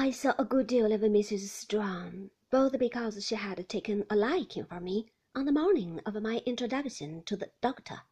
I 0.00 0.12
saw 0.12 0.32
a 0.38 0.44
good 0.44 0.68
deal 0.68 0.92
of 0.92 1.00
Mrs. 1.00 1.48
Strong, 1.48 2.30
both 2.52 2.78
because 2.78 3.26
she 3.26 3.34
had 3.34 3.68
taken 3.68 4.06
a 4.08 4.14
liking 4.14 4.64
for 4.64 4.78
me 4.78 5.10
on 5.34 5.44
the 5.44 5.50
morning 5.50 5.98
of 6.06 6.14
my 6.22 6.36
introduction 6.46 7.24
to 7.24 7.36
the 7.36 7.50
doctor, 7.60 8.02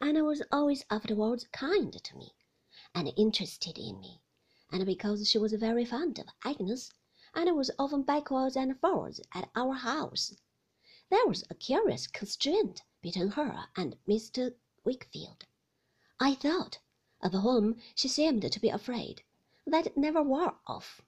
and 0.00 0.20
was 0.26 0.42
always 0.50 0.84
afterwards 0.90 1.46
kind 1.52 1.92
to 2.02 2.16
me 2.16 2.34
and 2.96 3.12
interested 3.16 3.78
in 3.78 4.00
me, 4.00 4.22
and 4.72 4.84
because 4.84 5.30
she 5.30 5.38
was 5.38 5.52
very 5.52 5.84
fond 5.84 6.18
of 6.18 6.26
Agnes, 6.42 6.90
and 7.32 7.56
was 7.56 7.70
often 7.78 8.02
backwards 8.02 8.56
and 8.56 8.80
forwards 8.80 9.20
at 9.32 9.48
our 9.54 9.74
house. 9.74 10.34
There 11.10 11.28
was 11.28 11.44
a 11.48 11.54
curious 11.54 12.08
constraint 12.08 12.82
between 13.02 13.28
her 13.28 13.68
and 13.76 13.96
Mr. 14.08 14.56
Wickfield, 14.82 15.44
I 16.18 16.34
thought, 16.34 16.80
of 17.20 17.34
whom 17.34 17.76
she 17.94 18.08
seemed 18.08 18.50
to 18.50 18.60
be 18.60 18.68
afraid, 18.68 19.22
that 19.66 19.96
never 19.96 20.22
wore 20.22 20.58
off. 20.66 21.00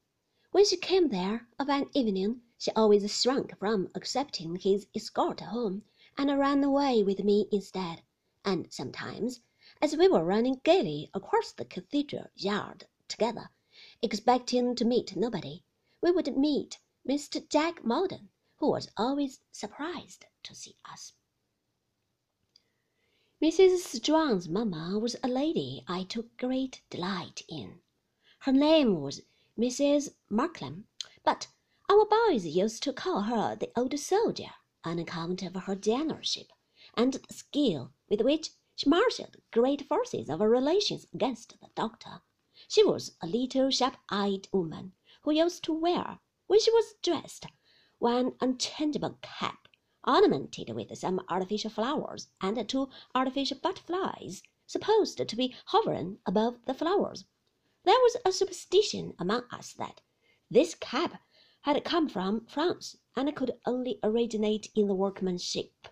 When 0.50 0.64
she 0.64 0.76
came 0.76 1.08
there 1.08 1.46
of 1.58 1.68
an 1.68 1.90
evening, 1.92 2.40
she 2.58 2.70
always 2.70 3.20
shrunk 3.20 3.58
from 3.58 3.90
accepting 3.94 4.56
his 4.56 4.86
escort 4.94 5.40
home, 5.40 5.84
and 6.16 6.38
ran 6.38 6.64
away 6.64 7.02
with 7.02 7.22
me 7.22 7.46
instead, 7.52 8.02
and 8.44 8.72
sometimes, 8.72 9.42
as 9.82 9.94
we 9.94 10.08
were 10.08 10.24
running 10.24 10.60
gaily 10.64 11.10
across 11.12 11.52
the 11.52 11.66
cathedral 11.66 12.28
yard 12.34 12.86
together, 13.08 13.50
expecting 14.00 14.74
to 14.74 14.84
meet 14.86 15.14
nobody, 15.14 15.62
we 16.00 16.10
would 16.10 16.34
meet 16.34 16.78
Mr. 17.06 17.46
Jack 17.50 17.84
Maldon, 17.84 18.30
who 18.56 18.70
was 18.70 18.90
always 18.96 19.40
surprised 19.52 20.24
to 20.42 20.54
see 20.54 20.76
us. 20.90 21.12
Mrs. 23.42 23.80
Strong's 23.80 24.48
mamma 24.48 24.98
was 24.98 25.14
a 25.22 25.28
lady 25.28 25.84
I 25.86 26.04
took 26.04 26.38
great 26.38 26.80
delight 26.88 27.42
in. 27.48 27.82
Her 28.46 28.52
name 28.52 29.00
was 29.00 29.22
Mrs. 29.58 30.14
Markleham, 30.30 30.86
but 31.24 31.48
our 31.90 32.04
boys 32.04 32.46
used 32.46 32.80
to 32.84 32.92
call 32.92 33.22
her 33.22 33.56
the 33.56 33.72
old 33.76 33.98
soldier 33.98 34.52
on 34.84 35.00
account 35.00 35.42
of 35.42 35.56
her 35.56 35.74
generalship 35.74 36.52
and 36.94 37.14
the 37.14 37.34
skill 37.34 37.90
with 38.08 38.20
which 38.20 38.50
she 38.76 38.88
marshalled 38.88 39.38
great 39.50 39.88
forces 39.88 40.30
of 40.30 40.38
her 40.38 40.48
relations 40.48 41.08
against 41.12 41.60
the 41.60 41.70
doctor. 41.74 42.22
She 42.68 42.84
was 42.84 43.16
a 43.20 43.26
little 43.26 43.68
sharp-eyed 43.68 44.46
woman 44.52 44.92
who 45.22 45.32
used 45.32 45.64
to 45.64 45.72
wear, 45.72 46.20
when 46.46 46.60
she 46.60 46.70
was 46.70 46.94
dressed, 47.02 47.46
one 47.98 48.36
unchangeable 48.40 49.18
cap 49.22 49.66
ornamented 50.06 50.70
with 50.70 50.96
some 50.96 51.20
artificial 51.28 51.70
flowers 51.70 52.28
and 52.40 52.68
two 52.68 52.90
artificial 53.12 53.58
butterflies, 53.58 54.44
supposed 54.68 55.18
to 55.18 55.36
be 55.36 55.56
hovering 55.64 56.20
above 56.24 56.64
the 56.66 56.74
flowers. 56.74 57.24
There 57.86 58.00
was 58.00 58.16
a 58.24 58.32
superstition 58.32 59.14
among 59.16 59.44
us 59.52 59.72
that 59.74 60.00
this 60.50 60.74
cap 60.74 61.22
had 61.60 61.84
come 61.84 62.08
from 62.08 62.44
France 62.46 62.96
and 63.14 63.32
could 63.36 63.60
only 63.64 64.00
originate 64.02 64.72
in 64.74 64.88
the 64.88 64.94
workmanship 64.96 65.86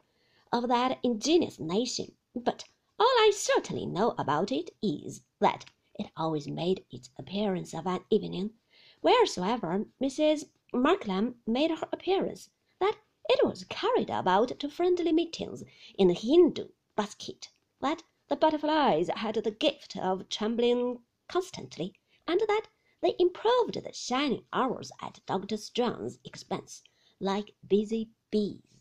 of 0.50 0.66
that 0.66 0.98
ingenious 1.04 1.60
nation, 1.60 2.16
but 2.34 2.64
all 2.98 3.06
I 3.06 3.30
certainly 3.32 3.86
know 3.86 4.16
about 4.18 4.50
it 4.50 4.70
is 4.82 5.22
that 5.38 5.66
it 5.94 6.10
always 6.16 6.48
made 6.48 6.84
its 6.90 7.10
appearance 7.16 7.72
of 7.72 7.86
an 7.86 8.04
evening, 8.10 8.54
wheresoever 9.00 9.86
Mrs. 10.02 10.50
Markleham 10.72 11.36
made 11.46 11.70
her 11.70 11.88
appearance, 11.92 12.50
that 12.80 12.98
it 13.28 13.46
was 13.46 13.62
carried 13.68 14.10
about 14.10 14.58
to 14.58 14.68
friendly 14.68 15.12
meetings 15.12 15.62
in 15.96 16.10
a 16.10 16.14
Hindoo 16.14 16.72
basket, 16.96 17.52
that 17.80 18.02
the 18.26 18.34
butterflies 18.34 19.10
had 19.14 19.36
the 19.36 19.52
gift 19.52 19.96
of 19.96 20.28
trembling 20.28 21.04
constantly, 21.28 21.94
and 22.26 22.40
that 22.40 22.68
they 23.00 23.14
improved 23.18 23.74
the 23.82 23.92
shining 23.92 24.44
hours 24.52 24.90
at 25.00 25.20
Dr. 25.26 25.56
Strong's 25.56 26.18
expense, 26.24 26.82
like 27.20 27.54
busy 27.66 28.10
bees. 28.30 28.73